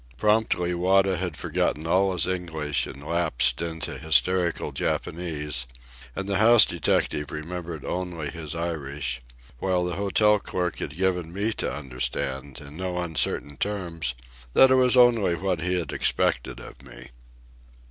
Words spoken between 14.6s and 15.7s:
it was only what